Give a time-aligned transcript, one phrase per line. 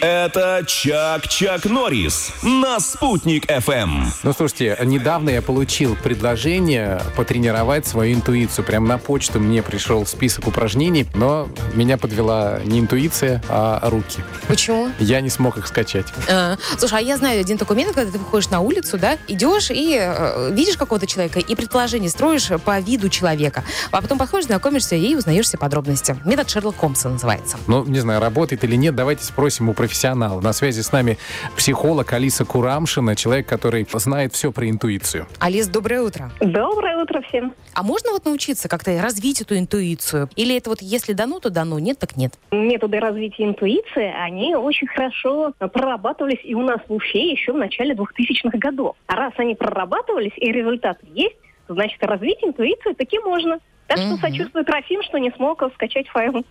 [0.00, 4.04] Uh, Это Чак-Чак Норрис на «Спутник FM.
[4.22, 8.66] Ну, слушайте, недавно я получил предложение потренировать свою интуицию.
[8.66, 14.22] Прям на почту мне пришел список упражнений, но меня подвела не интуиция, а руки.
[14.48, 14.90] Почему?
[14.98, 16.08] Я не смог их скачать.
[16.28, 19.70] А, слушай, а я знаю один такой момент, когда ты выходишь на улицу, да, идешь
[19.70, 23.64] и э, видишь какого-то человека, и предположение строишь по виду человека.
[23.92, 26.18] А потом подходишь, знакомишься и узнаешь все подробности.
[26.26, 27.56] Метод Шерлок Холмса называется.
[27.66, 30.17] Ну, не знаю, работает или нет, давайте спросим у профессионала.
[30.18, 31.16] На связи с нами
[31.56, 35.26] психолог Алиса Курамшина, человек, который знает все про интуицию.
[35.38, 36.30] Алис, доброе утро.
[36.40, 37.54] Доброе утро всем.
[37.74, 40.28] А можно вот научиться как-то развить эту интуицию?
[40.34, 42.34] Или это вот если дано, то дано, нет, так нет?
[42.50, 47.94] Методы развития интуиции, они очень хорошо прорабатывались и у нас в Уфе еще в начале
[47.94, 48.96] 2000-х годов.
[49.06, 51.36] А раз они прорабатывались и результаты есть,
[51.68, 53.58] значит, развить интуицию таки можно.
[53.88, 56.44] Так что сочувствую Трофим, что не смог скачать файл.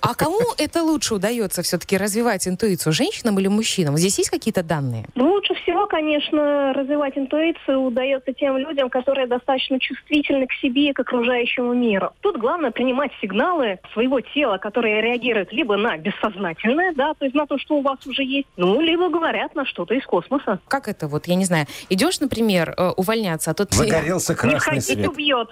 [0.00, 3.96] А кому это лучше удается все-таки развивать интуицию, женщинам или мужчинам?
[3.96, 5.06] Здесь есть какие-то данные?
[5.14, 10.92] Ну, Лучше всего, конечно, развивать интуицию удается тем людям, которые достаточно чувствительны к себе и
[10.92, 12.12] к окружающему миру.
[12.20, 17.46] Тут главное принимать сигналы своего тела, которые реагируют либо на бессознательное, да, то есть на
[17.46, 20.60] то, что у вас уже есть, ну, либо говорят на что-то из космоса.
[20.68, 23.72] Как это вот, я не знаю, идешь, например, э, увольняться, а тут...
[23.74, 25.08] Загорелся красный свет.
[25.08, 25.48] убьет.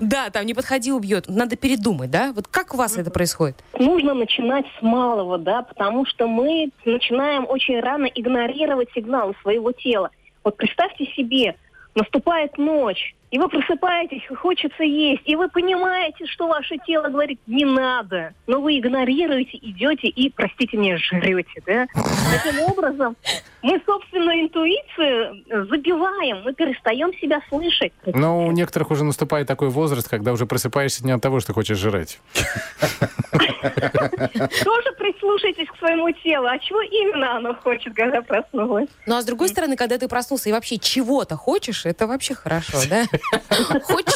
[0.00, 1.28] Да, там не подходи, убьет.
[1.28, 2.32] Надо передумать, да?
[2.34, 3.56] Вот как у вас это происходит?
[3.78, 10.10] Нужно начинать с малого, да, потому что мы начинаем очень рано игнорировать сигналы своего тела.
[10.44, 11.56] Вот представьте себе,
[11.94, 17.64] наступает ночь, и вы просыпаетесь, хочется есть, и вы понимаете, что ваше тело говорит «не
[17.64, 21.86] надо», но вы игнорируете, идете и, простите меня, жрете, да.
[22.32, 23.16] Таким образом,
[23.62, 27.92] мы собственную интуицию забиваем, мы перестаем себя слышать.
[28.06, 31.78] Но у некоторых уже наступает такой возраст, когда уже просыпаешься не от того, что хочешь
[31.78, 32.20] жрать.
[34.64, 38.88] Тоже прислушайтесь к своему телу, а чего именно оно хочет, когда проснулось?
[39.06, 42.78] Ну а с другой стороны, когда ты проснулся и вообще чего-то хочешь, это вообще хорошо,
[42.88, 43.04] да?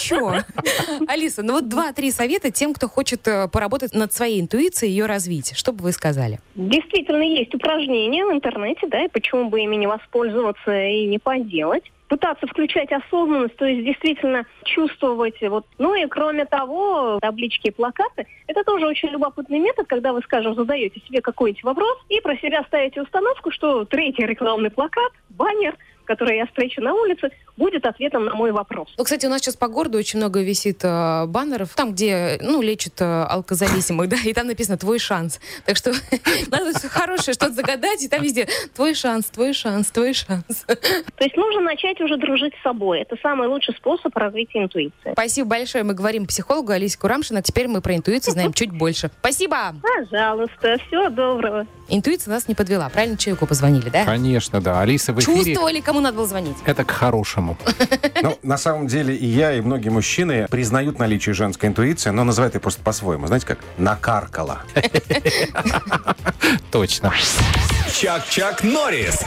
[0.01, 0.41] Что.
[1.07, 5.07] Алиса, ну вот два-три совета тем, кто хочет э, поработать над своей интуицией и ее
[5.07, 5.57] развить.
[5.57, 6.41] Что бы вы сказали?
[6.55, 11.85] Действительно, есть упражнения в интернете, да, и почему бы ими не воспользоваться и не поделать.
[12.09, 15.41] Пытаться включать осознанность, то есть действительно чувствовать.
[15.43, 15.65] Вот.
[15.79, 20.57] Ну и кроме того, таблички и плакаты, это тоже очень любопытный метод, когда вы, скажем,
[20.57, 25.77] задаете себе какой-нибудь вопрос и про себя ставите установку, что третий рекламный плакат, баннер,
[26.11, 28.89] который я встречу на улице, будет ответом на мой вопрос.
[28.99, 32.61] Ну, кстати, у нас сейчас по городу очень много висит э, баннеров, там, где, ну,
[32.61, 35.41] лечат э, алкозависимых, да, и там написано «твой шанс».
[35.65, 35.93] Так что
[36.51, 40.65] надо всё хорошее что-то загадать, и там везде «твой шанс, твой шанс, твой шанс».
[40.67, 43.03] То есть нужно начать уже дружить с собой.
[43.03, 45.13] Это самый лучший способ развития интуиции.
[45.13, 45.85] Спасибо большое.
[45.85, 47.41] Мы говорим психологу Алисе Курамшина.
[47.43, 49.11] Теперь мы про интуицию знаем чуть больше.
[49.21, 49.77] Спасибо!
[49.81, 51.67] Пожалуйста, всего доброго.
[51.91, 52.89] Интуиция нас не подвела.
[52.89, 54.05] Правильно человеку позвонили, да?
[54.05, 54.81] Конечно, да.
[54.81, 55.45] Алиса в эфире.
[55.45, 56.57] Чувствовали, кому надо было звонить.
[56.65, 57.57] Это к хорошему.
[58.23, 62.55] Ну, на самом деле и я, и многие мужчины признают наличие женской интуиции, но называют
[62.55, 63.27] ее просто по-своему.
[63.27, 63.59] Знаете как?
[63.79, 64.61] Накаркала.
[66.71, 67.15] Точно.
[67.99, 69.17] Чак-Чак Норрис